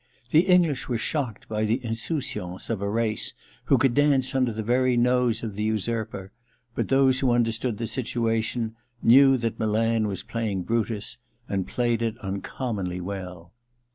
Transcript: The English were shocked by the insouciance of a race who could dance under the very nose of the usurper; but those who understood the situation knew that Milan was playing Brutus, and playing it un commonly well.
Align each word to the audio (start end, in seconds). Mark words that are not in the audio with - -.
The 0.31 0.47
English 0.47 0.89
were 0.89 0.97
shocked 0.97 1.47
by 1.47 1.63
the 1.63 1.79
insouciance 1.85 2.71
of 2.71 2.81
a 2.81 2.89
race 2.89 3.33
who 3.65 3.77
could 3.77 3.93
dance 3.93 4.33
under 4.33 4.51
the 4.51 4.63
very 4.63 4.97
nose 4.97 5.43
of 5.43 5.53
the 5.53 5.61
usurper; 5.61 6.31
but 6.73 6.87
those 6.87 7.19
who 7.19 7.29
understood 7.29 7.77
the 7.77 7.85
situation 7.85 8.75
knew 9.03 9.37
that 9.37 9.59
Milan 9.59 10.07
was 10.07 10.23
playing 10.23 10.63
Brutus, 10.63 11.19
and 11.47 11.67
playing 11.67 12.01
it 12.01 12.15
un 12.23 12.41
commonly 12.41 12.99
well. 12.99 13.53